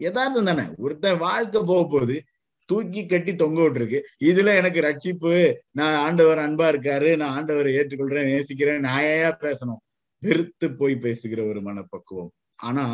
எதார்த்தம் 0.00 0.48
தானே. 0.48 0.62
ஒருத்தன் 0.76 1.18
வாழ்க்கை 1.18 1.62
போக 1.66 1.82
போகுது 1.82 2.22
தூக்கி 2.64 3.06
கட்டி 3.06 3.34
தொங்க 3.34 3.60
விட்டுருக்கு. 3.62 3.98
இதுல 4.24 4.56
எனக்கு 4.56 4.80
ரட்சிப்பு 4.80 5.54
நான் 5.70 5.96
ஆண்டவர் 5.96 6.38
அன்பா 6.38 6.66
இருக்காரு 6.74 7.16
நான் 7.16 7.34
ஆண்டவரை 7.36 7.72
ஏற்றுக்கொள்றேன் 7.78 8.24
நேசிக்கிறேன் 8.24 8.82
நியாயா 8.82 9.30
பேசணும்? 9.40 9.82
வெறுத்து 10.18 10.74
போய் 10.74 10.96
பேசுகிற 10.96 11.44
ஒரு 11.44 11.60
மனப்பக்குவம். 11.62 12.32
ஆனா 12.56 12.84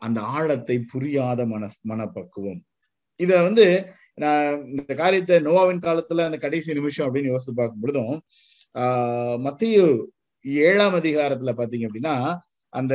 அந்த 0.00 0.18
ஆழத்தை 0.36 0.76
புரியாத 0.92 1.46
மன 1.46 1.68
மனப்பக்குவம். 1.82 2.60
இத 3.20 3.32
வந்து 3.42 3.66
நான் 4.14 4.66
இந்த 4.70 4.92
காரியத்தை 4.94 5.36
நோவாவின் 5.38 5.84
காலத்துல 5.86 6.24
அந்த 6.28 6.38
கடைசி 6.38 6.70
நிமிஷம் 6.72 7.06
அப்படின்னு 7.06 7.32
யோசித்து 7.34 7.54
பார்க்கும் 7.54 7.82
பொழுதும் 7.82 8.14
ஆஹ் 8.74 9.38
மத்திய 9.38 9.78
ஏழாம் 10.68 10.94
அதிகாரத்துல 10.94 11.52
பாத்தீங்க 11.60 11.86
அப்படின்னா 11.88 12.14
அந்த 12.72 12.94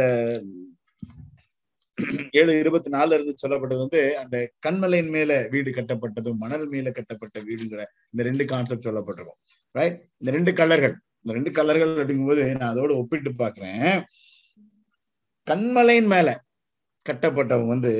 ஏழு 2.31 2.53
இருபத்தி 2.59 2.89
நாலுல 2.91 3.17
இருந்து 3.17 3.41
சொல்லப்பட்டது 3.43 3.83
வந்து 3.83 4.01
அந்த 4.17 4.37
கண்மலையின் 4.67 5.09
மேல 5.09 5.31
வீடு 5.51 5.69
கட்டப்பட்டதும் 5.71 6.41
மணல் 6.43 6.67
மேல 6.67 6.91
கட்டப்பட்ட 6.91 7.37
வீடுங்கிற 7.39 7.81
இந்த 8.11 8.23
ரெண்டு 8.29 8.45
கான்செப்ட் 8.45 8.87
சொல்லப்பட்டிருக்கும். 8.87 9.39
ரைட் 9.75 9.97
இந்த 10.17 10.31
ரெண்டு 10.37 10.53
கலர்கள். 10.53 10.95
இந்த 11.21 11.33
ரெண்டு 11.37 11.51
கலர்கள் 11.51 11.93
அப்படிங்கும்போது 11.97 12.43
நான் 12.57 12.73
அதோட 12.75 12.93
ஒப்பிட்டு 12.95 13.31
பாக்குறேன் 13.31 13.93
கண்மலையின் 15.47 16.11
மேல 16.13 16.29
கட்டப்பட்டவன் 17.09 17.67
வந்து 17.67 17.93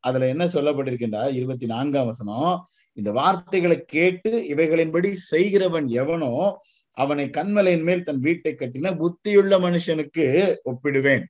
அதுல 0.00 0.28
என்ன 0.28 0.44
சொல்லப்பட்டிருக்கின்றா 0.46 1.32
இருபத்தி 1.32 1.66
நான்காம் 1.66 2.06
வசனம். 2.06 2.64
இந்த 2.92 3.12
வார்த்தைகளை 3.12 3.84
கேட்டு 3.84 4.30
இவைகளின்படி 4.48 5.12
செய்கிறவன் 5.14 5.86
எவனோ 5.88 6.58
அவனை 6.96 7.24
கண்மலையின் 7.28 7.82
மேல் 7.82 8.02
தன் 8.02 8.20
வீட்டை 8.20 8.54
கட்டின 8.54 8.92
புத்தியுள்ள 8.96 9.54
மனுஷனுக்கு 9.58 10.26
ஒப்பிடுவேன். 10.64 11.24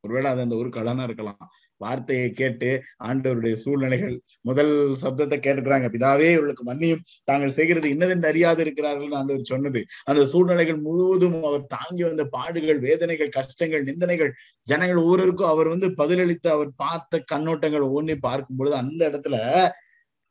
ஒருவேளை 0.00 0.30
அது 0.30 0.40
அந்த 0.40 0.56
ஒரு 0.56 0.70
கடனா 0.70 1.02
இருக்கலாம். 1.02 1.50
வார்த்தையை 1.84 2.28
கேட்டு 2.40 2.70
ஆண்டவருடைய 3.08 3.56
சூழ்நிலைகள். 3.64 4.14
முதல் 4.48 4.72
சப்தத்தை 5.02 5.36
கேட்டுக்கிறாங்க 5.38 5.88
பிதாவே 5.94 6.28
இவர்களுக்கு 6.34 6.64
மன்னியும். 6.70 7.02
தாங்கள் 7.30 7.54
செய்கிறது 7.58 7.88
இன்னதென்று 7.94 8.30
அறியாது 8.32 8.60
இருக்கிறார்கள் 8.64 9.16
ஆண்டவர் 9.20 9.50
சொன்னது. 9.52 9.82
அந்த 10.10 10.22
சூழ்நிலைகள் 10.32 10.80
முழுவதும் 10.86 11.38
அவர் 11.50 11.64
தாங்கி 11.76 12.04
வந்த 12.08 12.24
பாடுகள் 12.36 12.80
வேதனைகள் 12.88 13.34
கஷ்டங்கள் 13.38 13.86
நிந்தனைகள் 13.90 14.32
ஜனங்கள் 14.68 15.00
ஊருக்கும் 15.10 15.52
அவர் 15.52 15.68
வந்து 15.74 15.88
பதிலளித்து 16.00 16.48
அவர் 16.56 16.70
பார்த்த 16.76 17.22
கண்ணோட்டங்கள் 17.32 17.86
ஒவ்வொன்றையும் 17.88 18.26
பார்க்கும் 18.28 18.58
பொழுது 18.60 18.76
அந்த 18.82 19.00
இடத்துல 19.10 19.36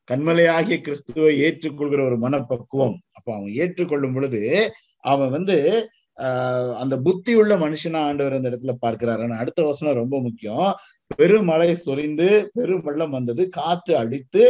கண்மலையாகிய 0.07 0.77
கிறிஸ்துவை 0.85 1.31
ஏற்றுக்கொள்கிற 1.45 2.01
ஒரு 2.09 2.17
மனப்பக்குவம். 2.23 2.95
அப்ப 3.17 3.27
அவன் 3.37 3.51
ஏற்றுக்கொள்ளும் 3.61 4.15
பொழுது 4.15 4.41
அவன் 5.03 5.31
வந்து 5.35 5.55
அந்த 6.81 6.95
புத்தி 6.97 7.33
உள்ள 7.35 7.53
மனுஷனா 7.57 7.99
ஆண்டவர் 8.09 8.37
அந்த 8.37 8.49
இடத்துல 8.49 8.73
பார்க்கிறாரு 8.85 9.23
ஆனா 9.23 9.37
அடுத்த 9.37 9.61
வசனம் 9.63 9.99
ரொம்ப 10.01 10.15
முக்கியம். 10.21 10.69
பெருமழை 11.15 11.71
சொரிந்து 11.75 12.27
பெரும் 12.53 12.83
வெள்ளம் 12.83 13.09
வந்தது 13.09 13.43
காற்று 13.49 13.93
அடித்து 13.97 14.43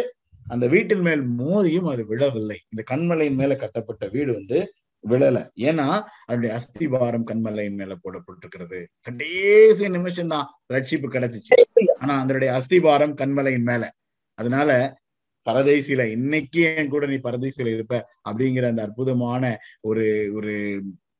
அந்த 0.46 0.66
வீட்டின் 0.68 1.01
மேல் 1.01 1.24
மோதியும் 1.40 1.90
அது 1.94 2.04
விழவில்லை. 2.08 2.58
இந்த 2.70 2.84
கண்மலையின் 2.92 3.36
மேல 3.36 3.56
கட்டப்பட்ட 3.56 4.06
வீடு 4.08 4.32
வந்து 4.34 4.60
விழல. 5.04 5.38
ஏன்னா 5.70 5.88
அதனுடைய 6.25 6.51
அஸ்திபாரம் 6.60 7.28
கண்மலையின் 7.32 7.78
மேல 7.80 7.94
போடப்பட்டிருக்கிறது. 8.04 8.80
கடைசி 9.01 9.90
நிமிஷம் 9.90 10.28
தான் 10.28 10.48
ரட்சிப்பு 10.74 11.08
கிடைச்சிச்சு. 11.08 11.58
ஆனா 12.00 12.13
அதனுடைய 12.20 12.51
அஸ்திபாரம் 12.60 13.16
கண்மலையின் 13.22 13.68
மேல. 13.72 13.84
அதனால 14.38 14.72
பரதேசில 15.48 16.01
இன்னைக்கு 16.12 16.62
என் 16.78 16.90
கூட 16.90 17.06
நீ 17.06 17.18
பரதேசில 17.24 17.72
இருப்ப 17.75 17.96
அப்படிங்கிற 18.30 18.66
அந்த 18.68 18.82
அற்புதமான 18.82 19.44
ஒரு 19.82 20.06
ஒரு 20.34 20.54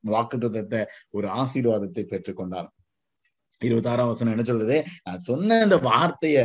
வாக்குத்தத்தை 0.04 0.80
ஒரு 1.10 1.26
ஆசீர்வாதத்தை 1.40 2.04
பெற்றுக்கொண்டார். 2.12 2.68
இருபத்தி 3.60 3.90
ஆறாம் 3.92 4.10
வசனம் 4.10 4.34
என்ன 4.34 4.44
சொல்றது 4.48 4.76
நான் 5.06 5.26
சொன்ன 5.28 5.58
இந்த 5.66 5.76
வார்த்தைய 5.88 6.38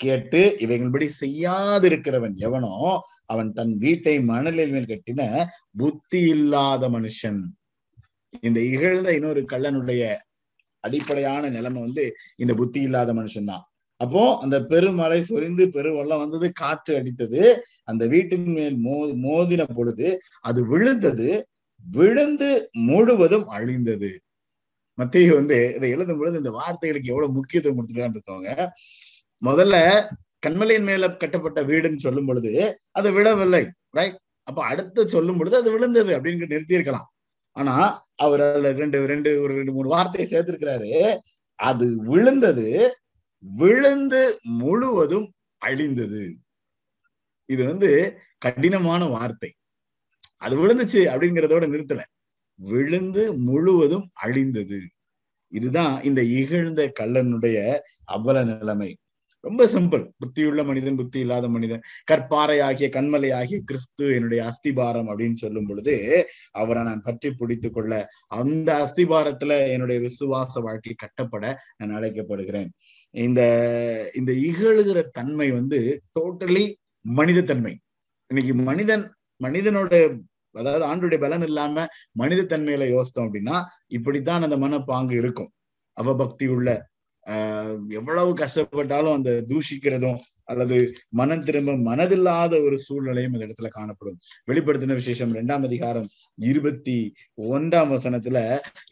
கேட்டு 0.00 0.40
இவைகள்படி 0.64 1.06
செய்யாதிருக்கிறவன் 1.22 2.36
எவனோ 2.46 2.74
அவன் 3.32 3.50
தன் 3.58 3.74
வீட்டை 3.78 4.14
மணலில் 4.30 4.72
மேல் 4.74 4.90
கட்டின 4.92 5.22
புத்தி 5.78 6.20
இல்லாத 6.34 6.84
மனுஷன். 6.96 7.40
இந்த 8.40 8.58
இகழ்ந்த 8.72 9.10
இன்னொரு 9.18 9.42
கள்ளனுடைய 9.52 10.02
அடிப்படையான 10.84 11.50
நிலைமை 11.56 11.80
வந்து 11.86 12.04
இந்த 12.36 12.52
புத்தி 12.60 12.80
இல்லாத 12.88 13.12
மனுஷன் 13.12 13.50
தான். 13.52 13.64
அப்போ 14.00 14.22
அந்த 14.44 14.56
பெருமழை 14.70 15.20
சொரிந்து 15.22 15.64
பெருவெள்ளம் 15.76 16.22
வந்தது 16.22 16.46
காற்று 16.60 16.92
அடித்தது 17.00 17.42
அந்த 17.84 18.02
வீட்டின் 18.14 18.50
மேல் 18.58 18.76
மோ 18.86 18.96
மோதின 19.24 19.62
பொழுது 19.78 20.08
அது 20.40 20.60
விழுந்தது 20.72 21.28
விழுந்து 21.86 22.50
முழுவதும் 22.88 23.46
அழிந்தது. 23.48 24.10
மத்திய 24.98 25.34
வந்து 25.34 25.58
இதை 25.76 25.90
எழுதும் 25.90 26.18
பொழுது 26.18 26.36
இந்த 26.36 26.50
வார்த்தைகளுக்கு 26.60 27.12
எவ்வளவு 27.12 27.32
முக்கியத்துவம் 27.32 27.78
கொடுத்துருக்கான்னு 27.78 28.18
இருக்கவங்க 28.18 28.52
முதல்ல 29.42 29.76
கண்மலையின் 30.46 30.88
மேல 30.90 31.08
கட்டப்பட்ட 31.16 31.60
வீடுன்னு 31.62 32.04
சொல்லும் 32.06 32.26
பொழுது 32.26 32.52
அது 32.90 33.12
விழவில்லை 33.12 33.64
ரைட் 33.90 34.18
அப்ப 34.48 34.60
அடுத்து 34.64 35.08
சொல்லும் 35.08 35.38
பொழுது 35.38 35.56
அது 35.56 35.70
விழுந்தது 35.72 36.10
அப்படின்னு 36.16 36.52
நிறுத்தி 36.54 36.78
இருக்கலாம் 36.78 37.08
ஆனா 37.56 37.74
அவர் 38.16 38.42
அதுல 38.46 38.72
ரெண்டு 38.72 38.98
ரெண்டு 39.06 39.30
ஒரு 39.42 39.52
ரெண்டு 39.54 39.72
மூணு 39.72 39.88
வார்த்தையை 39.88 40.26
சேர்த்திருக்கிறாரு. 40.32 40.90
அது 41.58 41.86
விழுந்தது 42.10 42.66
விழுந்து 43.44 44.22
முழுவதும் 44.60 45.28
அழிந்தது. 45.62 46.22
இது 47.48 47.62
வந்து 47.66 47.90
கடினமான 48.38 49.04
வார்த்தை. 49.06 49.50
அது 50.42 50.54
விழுந்துச்சு 50.60 51.00
அப்படிங்கிறதோட 51.12 51.64
நிறுத்தல. 51.72 52.02
விழுந்து 52.58 53.22
முழுவதும் 53.48 54.06
அழிந்தது. 54.24 54.80
இதுதான் 55.52 55.94
இந்த 56.02 56.20
இகழ்ந்த 56.40 56.80
கள்ளனுடைய 57.00 57.58
அவல 58.08 58.44
நிலைமை. 58.44 58.90
ரொம்ப 59.44 59.62
சிம்பிள் 59.66 60.02
புத்தியுள்ள 60.20 60.60
மனிதன் 60.64 60.96
புத்தி 60.96 61.18
இல்லாத 61.18 61.46
மனிதன். 61.48 61.82
கற்பாறை 62.10 62.58
ஆகிய 62.62 62.88
கண்மலை 62.92 63.30
ஆகிய 63.34 63.58
கிறிஸ்து 63.64 64.04
என்னுடைய 64.14 64.40
அஸ்திபாரம் 64.44 65.08
அப்படின்னு 65.10 65.34
சொல்லும் 65.34 65.66
பொழுது 65.66 65.94
அவரை 66.52 66.82
நான் 66.84 67.02
பற்றி 67.02 67.30
பிடித்து 67.32 67.70
கொள்ள 67.70 67.92
அந்த 68.40 68.68
அஸ்திபாரத்துல 68.82 69.52
என்னுடைய 69.72 69.98
விசுவாச 70.00 70.62
வாழ்க்கை 70.62 70.94
கட்டப்பட 70.96 71.44
நான் 71.76 71.96
அழைக்கப்படுகிறேன். 71.98 72.70
இந்த 73.14 73.40
இந்த 74.14 74.32
இகழுகிற 74.48 75.00
தன்மை 75.12 75.48
வந்து 75.50 75.80
டோட்டலி 76.20 76.66
மனித 77.04 77.40
தன்மை 77.42 77.74
இன்னைக்கு 78.30 78.54
மனிதன் 78.62 79.04
மனிதனோட 79.40 79.94
அதாவது 80.54 80.84
ஆண்டுடைய 80.86 81.18
பலன் 81.20 81.42
இல்லாம 81.42 81.86
மனித 82.12 82.42
தன்மையில 82.52 82.86
யோசித்தோம் 82.94 83.26
அப்படின்னா 83.26 83.56
இப்படித்தான் 83.88 84.42
அந்த 84.42 84.56
மனப்பாங்கு 84.56 85.12
இருக்கும். 85.12 85.50
அவபக்தி 85.96 86.46
உள்ள 86.46 86.68
ஆஹ் 87.26 87.78
எவ்வளவு 87.88 88.30
கஷ்டப்பட்டாலும் 88.34 89.14
அந்த 89.14 89.30
தூஷிக்கிறதும் 89.48 90.18
அல்லது 90.44 90.76
மனம் 91.08 91.42
திரும்ப 91.42 91.72
மனதில்லாத 91.88 92.52
ஒரு 92.64 92.76
சூழ்நிலையும் 92.78 93.32
இந்த 93.32 93.44
இடத்துல 93.46 93.68
காணப்படும். 93.68 94.18
வெளிப்படுத்தின 94.46 94.94
விசேஷம் 94.94 95.30
இரண்டாம் 95.30 95.62
அதிகாரம் 95.62 96.08
இருபத்தி 96.34 96.96
ஒன்றாம் 97.52 97.92
வசனத்துல 97.94 98.38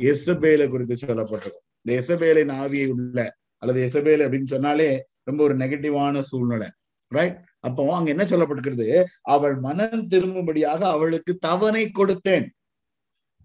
எசபேல 0.03 0.69
குறித்து 0.69 0.97
சொல்லப்பட்டிருக்கும். 1.07 1.67
இந்த 1.85 1.93
எசபேலின் 2.01 2.53
ஆவியை 2.63 2.89
உள்ள 2.89 3.19
அல்லது 3.63 3.81
எசபேல் 3.89 4.25
அப்படின்னு 4.25 4.47
சொன்னாலே 4.47 4.91
ரொம்ப 5.25 5.41
ஒரு 5.45 5.57
நெகட்டிவான 5.57 6.19
சூழ்நிலை 6.21 6.69
ரைட் 7.13 7.39
அப்போ 7.61 7.97
அங்க 7.97 8.11
என்ன 8.11 8.25
சொல்லப்பட்டிருக்கிறது? 8.25 9.05
அவள் 9.23 9.57
மனம் 9.57 10.09
திரும்பும்படியாக 10.09 10.81
அவளுக்கு 10.91 11.37
தவணை 11.37 11.91
கொடுத்தேன். 11.95 12.47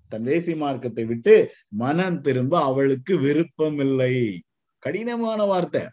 தன் 0.09 0.25
தேசி 0.25 0.57
மார்க்கத்தை 0.57 1.05
விட்டு 1.05 1.53
மனம் 1.67 2.21
திரும்ப 2.21 2.61
அவளுக்கு 2.61 3.17
விருப்பம் 3.17 3.79
இல்லை 3.79 4.41
கடினமான 4.79 5.43
வார்த்தை. 5.43 5.83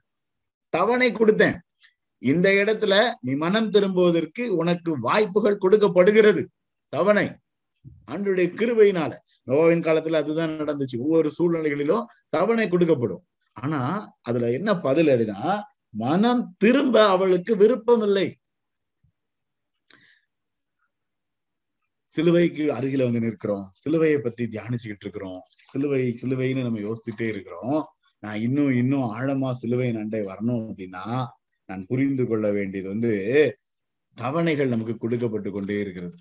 தவணை 0.69 1.13
கொடுத்தேன். 1.13 1.57
இந்த 2.19 2.51
இடத்துல 2.51 2.95
நீ 3.21 3.33
மனம் 3.35 3.71
திரும்புவதற்கு 3.71 4.57
உனக்கு 4.57 5.01
வாய்ப்புகள் 5.01 5.59
கொடுக்கப்படுகிறது. 5.59 6.43
தவணை. 6.89 7.27
ஆண்டுடைய 8.11 8.49
கிருபையினால. 8.61 9.13
நோவின் 9.43 9.81
காலத்துல 9.81 10.13
அதுதான் 10.13 10.51
நடந்துச்சு. 10.51 10.97
ஒவ்வொரு 10.99 11.31
சூழ்நிலைகளிலும் 11.39 12.05
தவணை 12.29 12.69
கொடுக்கப்படும். 12.69 13.23
ஆனா 13.53 13.81
அதுல 14.23 14.51
என்ன 14.51 14.81
பதில் 14.81 15.07
அப்படின்னா 15.07 15.61
மனம் 15.91 16.55
திரும்ப 16.59 17.09
அவளுக்கு 17.09 17.57
விருப்பம் 17.57 18.03
இல்லை 18.03 18.39
சிலுவைக்கு 22.07 22.75
அருகில 22.75 23.03
வந்து 23.03 23.21
நிற்கிறோம். 23.21 23.73
சிலுவையை 23.85 24.19
பத்தி 24.19 24.45
தியானிச்சுக்கிட்டு 24.45 25.01
இருக்கிறோம். 25.01 25.43
சிலுவை 25.63 26.19
சிலுவைன்னு 26.23 26.63
நம்ம 26.63 26.79
யோசிச்சுட்டே 26.79 27.29
இருக்கிறோம். 27.29 27.85
நான் 28.19 28.41
இன்னும் 28.41 28.73
இன்னும் 28.75 29.15
ஆழமா 29.15 29.51
சிலுவை 29.51 29.91
நண்டை 29.91 30.21
வரணும் 30.31 30.65
அப்படின்னா 30.69 31.27
நான் 31.65 31.87
புரிந்து 31.87 32.27
கொள்ள 32.27 32.51
வேண்டியது 32.51 32.89
வந்து 32.89 33.13
தவணைகள் 34.17 34.69
நமக்கு 34.69 34.97
கொடுக்கப்பட்டு 34.97 35.51
கொண்டே 35.51 35.81
இருக்கிறது. 35.81 36.17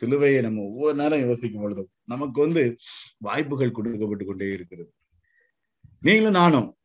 சிலுவையை 0.00 0.42
நம்ம 0.42 0.62
ஒவ்வொரு 0.62 0.96
நேரம் 0.96 1.20
யோசிக்கும் 1.20 1.62
பொழுதும் 1.62 1.90
நமக்கு 2.04 2.40
வந்து 2.40 2.76
வாய்ப்புகள் 3.18 3.70
கொடுக்கப்பட்டு 3.70 4.24
கொண்டே 4.24 4.52
இருக்கிறது. 4.52 4.92
நீங்களும் 6.00 6.32
நானும் 6.32 6.76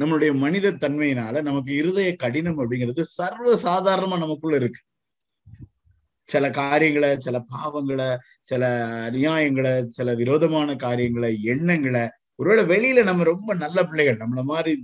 நம்மளுடைய 0.00 0.32
மனித 0.34 0.72
தன்மையினால 0.72 1.42
நமக்கு 1.42 1.72
இருதய 1.74 2.10
கடினம் 2.16 2.58
அப்படிங்கிறது 2.58 3.00
சர்வ 3.00 3.56
சாதாரணமா 3.62 4.18
நமக்குள்ள 4.18 4.56
இருக்கு. 4.56 4.80
சில 6.28 6.50
காரியங்களை 6.50 7.16
சில 7.18 7.36
பாவங்களை 7.52 8.08
சில 8.42 8.62
அநியாயங்களை 9.08 9.72
சில 9.90 10.14
விரோதமான 10.14 10.76
காரியங்களை 10.76 11.30
எண்ணங்களை 11.42 12.04
ஒருவேளை 12.34 12.64
வெளியில 12.72 13.02
நம்ம 13.02 13.22
ரொம்ப 13.24 13.54
நல்ல 13.54 13.84
பிள்ளைகள் 13.84 14.20
நம்மள 14.22 14.42
மாதிரி 14.42 14.74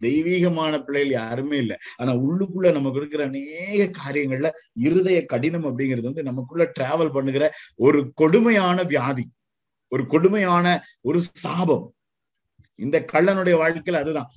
தெய்வீகமான 0.00 0.80
பிள்ளைகள் 0.82 1.10
யாருமே 1.10 1.56
இல்லை. 1.56 1.76
ஆனா 1.96 2.12
உள்ளுக்குள்ள 2.14 2.72
நமக்கு 2.72 2.98
இருக்கிற 2.98 3.24
அநேக 3.24 3.90
காரியங்கள்ல 3.98 4.50
இருதய 4.86 5.18
கடினம் 5.24 5.66
அப்படிங்கிறது 5.66 6.08
வந்து 6.10 6.22
நமக்குள்ள 6.22 6.64
டிராவல் 6.80 7.12
பண்ணுகிற 7.12 7.44
ஒரு 7.76 8.12
கொடுமையான 8.14 8.82
வியாதி 8.82 9.26
ஒரு 9.88 10.06
கொடுமையான 10.06 10.66
ஒரு 11.00 11.20
சாபம். 11.20 11.84
இந்த 12.78 13.04
கள்ளனுடைய 13.12 13.56
வாழ்க்கையில 13.62 14.00
அதுதான். 14.04 14.30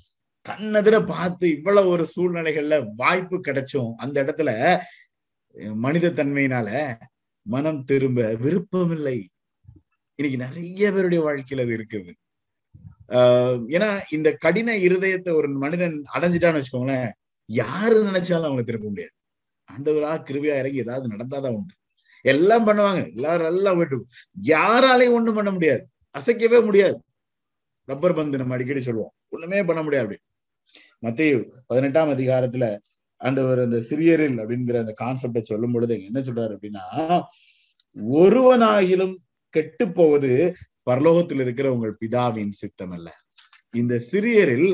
கண்ணெதிர 0.50 1.06
பார்த்து 1.08 1.50
இவ்வளவு 1.50 1.88
ஒரு 1.88 2.08
சூழ்நிலைகள்ல 2.16 2.88
வாய்ப்பு 2.96 3.38
கிடைச்சும். 3.38 3.94
அந்த 3.96 4.24
இடத்துல 4.24 4.80
மனித 5.74 6.10
தன்மையினால 6.10 6.96
மனம் 7.42 7.84
திரும்ப 7.84 8.36
விருப்பமில்லை 8.36 9.30
இன்னைக்கு 10.16 10.46
நிறைய 10.46 10.92
பேருடைய 10.92 11.24
வாழ்க்கையில 11.24 11.62
அது 11.62 11.86
இருக்குது. 11.86 12.14
ஆஹ் 13.08 13.72
ஏன்னா 13.72 14.02
இந்த 14.10 14.34
கடின 14.34 14.78
இருதயத்தை 14.78 15.34
ஒரு 15.34 15.50
மனிதன் 15.50 16.04
அடைஞ்சிட்டான்னு 16.14 16.62
வச்சுக்கோங்களேன் 16.62 17.12
யாரு 17.46 18.04
நினைச்சாலும் 18.04 18.48
அவங்களை 18.48 18.64
திருப்ப 18.64 18.88
முடியாது. 18.88 19.12
ஆண்டவரா 19.74 20.24
கிருவியா 20.30 20.58
இறங்கி 20.58 20.78
ஏதாவது 20.78 21.08
நடந்தாதான் 21.08 21.56
உண்டு. 21.56 21.74
எல்லாம் 22.22 22.68
பண்ணுவாங்க. 22.68 23.16
எல்லாரும் 23.16 23.48
எல்லாம் 23.48 23.74
போயிட்டு 23.74 24.06
யாராலையும் 24.44 25.12
ஒண்ணும் 25.12 25.34
பண்ண 25.34 25.52
முடியாது. 25.52 25.88
அசைக்கவே 26.20 26.64
முடியாது. 26.64 27.02
ரப்பர் 27.86 28.14
பந்து 28.14 28.38
நம்ம 28.38 28.54
அடிக்கடி 28.54 28.82
சொல்லுவோம். 28.82 29.12
ஒண்ணுமே 29.30 29.64
பண்ண 29.64 29.82
முடியாது 29.84 30.06
அப்படி. 30.06 30.22
மத்திய 31.04 31.40
பதினெட்டாம் 31.66 32.14
அதிகாரத்துல 32.16 32.66
ஆண்டவர் 33.22 33.60
அந்த 33.60 33.78
சிறியரில் 33.90 34.40
அப்படிங்கிற 34.40 34.78
அந்த 34.80 34.94
கான்செப்டை 35.02 35.42
சொல்லும் 35.42 35.74
பொழுது 35.74 35.96
என்ன 36.04 36.20
சொல்றாரு 36.20 36.56
அப்படின்னா 36.56 36.86
ஒருவனாகிலும் 38.18 39.16
கெட்டு 39.54 39.86
போவது 39.92 40.32
பரலோகத்தில் 40.84 41.42
இருக்கிற 41.42 41.68
உங்கள் 41.74 42.00
பிதாவின் 42.02 42.54
சித்தம் 42.54 42.92
அல்ல 42.92 43.10
இந்த 43.74 43.96
சிறியரில் 44.12 44.70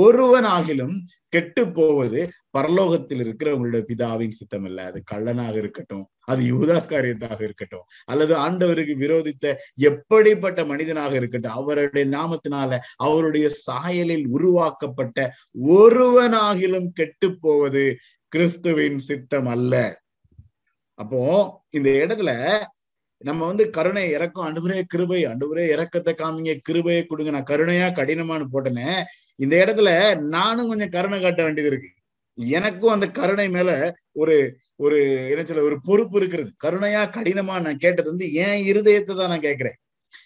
ஒருவனாகிலும் 0.00 0.96
கெட்டு 1.28 1.62
போவது 1.72 2.20
பரலோகத்தில் 2.56 3.20
இருக்கிற 3.20 3.48
உங்களுடைய 3.54 3.84
பிதாவின் 3.88 4.34
சித்தம் 4.34 4.64
அல்ல 4.64 4.80
அது 4.84 4.98
கள்ளனாக 5.10 5.54
இருக்கட்டும் 5.56 6.06
அது 6.24 6.42
யூதாஸ்காரியத்தாக 6.52 7.40
இருக்கட்டும். 7.42 7.86
அல்லது 8.04 8.34
ஆண்டவருக்கு 8.36 8.94
விரோதித்த 9.04 9.54
எப்படிப்பட்ட 9.74 10.64
மனிதனாக 10.64 11.14
இருக்கட்டும் 11.14 11.52
அவருடைய 11.52 12.06
நாமத்தினால 12.16 12.78
அவருடைய 12.96 13.50
சாயலில் 13.66 14.26
உருவாக்கப்பட்ட 14.26 15.34
ஒருவனாகிலும் 15.68 16.88
கெட்டு 16.92 17.38
போவது 17.40 17.96
கிறிஸ்துவின் 18.28 18.98
சித்தம் 18.98 19.46
அல்ல. 19.46 20.00
அப்போ 20.94 21.20
இந்த 21.70 21.90
இடத்துல 21.90 22.30
நம்ம 23.18 23.46
வந்து 23.46 23.70
கருணை 23.70 24.10
இறக்கம் 24.10 24.46
அண்டுபுரே 24.46 24.82
கிருபை 24.86 25.26
அண்டுபுரே 25.26 25.64
இறக்கத்தை 25.68 26.14
காமிங்க 26.18 26.58
கிருபையை 26.62 27.06
கொடுங்க 27.06 27.32
நான் 27.32 27.50
கருணையா 27.50 27.88
கடினமானு 27.98 28.46
போட்டேனே 28.52 28.88
இந்த 29.36 29.54
இடத்துல 29.64 29.90
நானும் 30.20 30.68
கொஞ்சம் 30.68 30.88
கருணை 30.88 31.20
காட்ட 31.20 31.42
வேண்டியது 31.42 31.76
இருக்கு. 31.76 32.01
எனக்கும் 32.38 32.94
அந்த 32.94 33.06
கருணை 33.10 33.46
மேல 33.48 33.70
ஒரு 34.12 34.36
ஒரு 34.76 34.98
என்ன 35.32 35.42
சொல்ல 35.44 35.62
ஒரு 35.62 35.76
பொறுப்பு 35.84 36.16
இருக்கிறது. 36.20 36.50
கருணையா 36.64 37.02
கடினமா 37.16 37.56
நான் 37.66 37.82
கேட்டது 37.84 38.08
வந்து 38.10 38.26
என் 38.44 38.62
இருதயத்தை 38.70 39.14
தான் 39.14 39.32
நான் 39.34 39.46
கேட்கிறேன். 39.48 39.76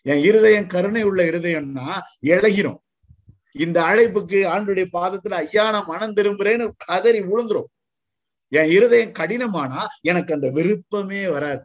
என் 0.03 0.23
இருதயம் 0.29 0.69
கருணை 0.75 1.03
உள்ள 1.03 1.21
இருதயம்னா 1.31 1.89
இழகிரும் 2.35 2.81
இந்த 3.65 3.79
அழைப்புக்கு 3.91 4.39
ஆண்டுடைய 4.55 4.87
பாதத்துல 4.97 5.37
ஐயா 5.45 5.65
நான் 5.71 5.91
மனம் 5.93 6.17
திரும்புறேன்னு 6.19 6.65
கதறி 6.87 7.21
விழுந்துரும் 7.21 7.69
என் 8.53 8.73
இருதயம் 8.77 9.15
கடினமானா 9.21 9.83
எனக்கு 10.03 10.35
அந்த 10.35 10.49
விருப்பமே 10.51 11.23
வராது. 11.27 11.65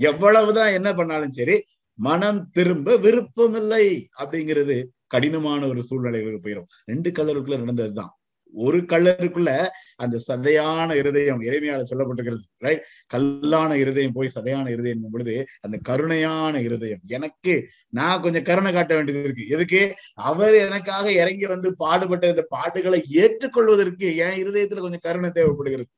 எவ்வளவுதான் 0.00 0.72
என்ன 0.72 0.94
பண்ணாலும் 0.94 1.30
சரி 1.30 1.56
மனம் 1.98 2.40
திரும்ப 2.52 2.96
விருப்பம் 2.96 3.54
இல்லை 3.54 3.84
அப்படிங்கிறது 4.20 4.76
கடினமான 5.06 5.60
ஒரு 5.66 5.80
சூழ்நிலைகளுக்கு 5.88 6.44
போயிடும் 6.46 6.68
ரெண்டு 6.84 7.10
கலருக்குள்ள 7.10 7.58
நடந்ததுதான். 7.64 8.12
ஒரு 8.54 8.78
கல்லருக்குள்ள 8.78 9.50
அந்த 9.96 10.20
சதையான 10.28 10.94
இருதயம் 10.94 11.40
இறைமையால 11.40 11.84
சொல்லப்பட்டிருக்கிறது 11.90 12.44
ரைட் 12.58 12.84
கல்லான 13.14 13.72
இருதயம் 13.72 14.12
போய் 14.12 14.34
சதையான 14.34 14.70
இருதயம் 14.70 15.10
பொழுது 15.12 15.46
அந்த 15.60 15.80
கருணையான 15.88 16.60
இருதயம் 16.60 17.00
எனக்கு 17.06 17.54
நான் 17.88 18.20
கொஞ்சம் 18.20 18.42
கருணை 18.42 18.72
காட்ட 18.72 18.94
வேண்டியது 18.94 19.24
இருக்கு. 19.24 19.46
எதுக்கு? 19.48 19.82
அவர் 20.14 20.54
எனக்காக 20.54 21.12
இறங்கி 21.12 21.46
வந்து 21.46 21.76
பாடுபட்ட 21.76 22.28
இந்த 22.28 22.42
பாட்டுகளை 22.48 23.02
ஏற்றுக்கொள்வதற்கு 23.08 24.16
என் 24.16 24.40
இருதயத்துல 24.44 24.80
கொஞ்சம் 24.80 25.00
கருணை 25.02 25.30
தேவைப்படுகிறது. 25.30 25.90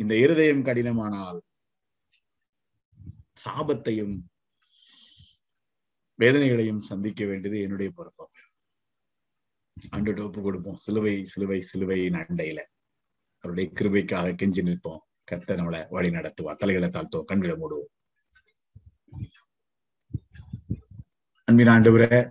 இந்த 0.00 0.14
இருதயம் 0.14 0.64
கடினமானால் 0.64 1.40
சாபத்தையும் 3.44 4.16
வேதனைகளையும் 6.18 6.82
சந்திக்க 6.82 7.24
வேண்டியது 7.24 7.60
என்னுடைய 7.62 7.90
பொறுப்பாக 7.94 8.48
அன்று 9.88 10.24
ஒப்பு 10.24 10.42
கொடுப்போம். 10.42 10.76
சிலுவை 10.76 11.26
சிலுவை 11.26 11.60
சிலுவையின் 11.60 12.12
அண்டையில. 12.12 12.60
அவருடைய 13.38 13.70
கிருபைக்காக 13.80 14.34
கெஞ்சி 14.42 14.62
நிற்போம். 14.62 14.98
கத்த 15.32 15.50
நம்மளை 15.50 15.86
வழி 15.88 16.08
நடத்துவா 16.08 16.56
தலைகளை 16.56 16.88
தாழ்த்துவோம் 16.88 17.24
கண்களை 17.24 17.56
மூடுவோம். 17.56 17.90
அன்பின் 21.44 21.66
ஆண்டவர 21.66 22.30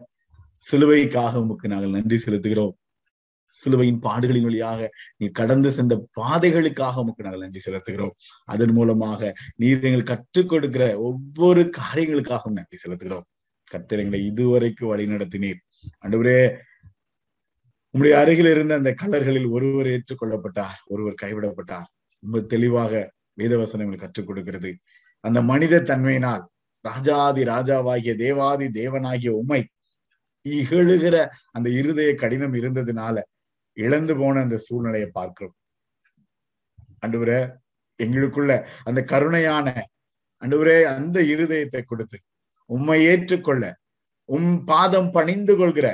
சிலுவைக்காக 0.72 1.36
உமக்கு 1.36 1.68
நாங்கள் 1.68 1.90
நன்றி 1.90 2.22
செலுத்துகிறோம். 2.26 2.72
சிலுவையின் 3.50 4.00
பாடுகளின் 4.00 4.42
வழியாக 4.42 4.90
நீ 5.18 5.28
கடந்து 5.28 5.72
சென்ற 5.72 6.08
பாதைகளுக்காக 6.22 6.96
உமக்கு 6.96 7.24
நாங்கள் 7.24 7.40
நன்றி 7.40 7.72
செலுத்துகிறோம். 7.72 8.12
அதன் 8.46 8.72
மூலமாக 8.72 9.34
நீர் 9.56 9.84
எங்கள் 9.84 10.04
கற்றுக் 10.04 10.50
கொடுக்கிற 10.50 11.00
ஒவ்வொரு 11.00 11.70
காரியங்களுக்காகவும் 11.78 12.52
நன்றி 12.52 12.78
செலுத்துகிறோம். 12.88 13.22
கத்திரங்களை 13.72 14.26
இதுவரைக்கும் 14.26 14.90
வழி 14.90 15.06
நடத்தினீர். 15.06 15.60
அன்றுவரே 16.06 16.58
உங்களுடைய 18.00 18.20
அருகில் 18.24 18.50
இருந்த 18.52 18.74
அந்த 18.80 18.92
கலர்களில் 19.00 19.48
ஒருவர் 19.56 19.88
ஏற்றுக்கொள்ளப்பட்டார் 19.94 20.78
ஒருவர் 20.86 21.16
கைவிடப்பட்டார். 21.22 21.88
ரொம்ப 22.24 22.40
தெளிவாக 22.54 22.92
வேதவசனங்கள் 23.38 24.02
கற்றுக் 24.04 24.28
கொடுக்கிறது. 24.28 24.70
அந்த 25.24 25.40
மனித 25.42 25.82
தன்மையினால் 25.82 26.44
ராஜாதி 26.86 27.44
ராஜாவாகிய 27.44 28.14
தேவாதி 28.24 28.68
தேவனாகிய 28.80 29.32
உமை 29.42 29.60
இகழுகிற 30.46 31.16
அந்த 31.52 31.68
இருதய 31.80 32.12
கடினம் 32.16 32.54
இருந்ததுனால 32.54 33.26
இழந்து 33.78 34.16
போன 34.18 34.40
அந்த 34.40 34.60
சூழ்நிலையை 34.68 35.10
பார்க்கிறோம். 35.20 35.58
அண்டுவரே 37.04 37.42
எங்களுக்குள்ள 38.00 38.52
அந்த 38.84 39.04
கருணையான 39.14 39.68
அன்றுவரே 40.42 40.80
அந்த 40.96 41.20
இருதயத்தை 41.34 41.82
கொடுத்து 41.86 42.20
உம்மை 42.70 43.02
ஏற்றுக்கொள்ள 43.06 43.76
உம் 44.30 44.54
பாதம் 44.64 45.12
பணிந்து 45.12 45.56
கொள்கிற 45.58 45.90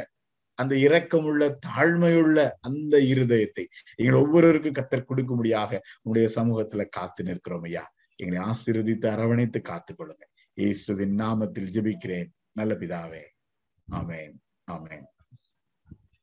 அந்த 0.55 0.75
இரக்கமுள்ள 0.75 1.55
தாழ்மையுள்ள 1.67 2.51
அந்த 2.59 2.97
இருதயத்தை 2.97 3.65
எங்கள் 3.95 4.15
ஒவ்வொருவருக்கும் 4.15 4.73
கத்தர் 4.73 5.05
கொடுக்கும்படியாக 5.09 5.79
உங்களுடைய 6.01 6.41
சமூகத்துல 6.41 6.85
காத்து 6.89 7.23
நிற்கிறோம் 7.23 7.63
ஐயா. 7.63 7.93
எங்களை 8.15 8.47
ஆசீர்வதித்து 8.47 9.07
அரவணைத்து 9.07 9.61
காத்துக் 9.61 10.01
கொள்ளுங்க 10.01 10.23
இயேசுவின் 10.53 11.19
நாமத்தில் 11.19 11.71
ஜெபிக்கிறேன். 11.71 12.29
நல்ல 12.51 12.73
பிதாவே. 12.73 13.23
ஆமேன். 13.91 14.33
ஆமேன். 14.71 15.05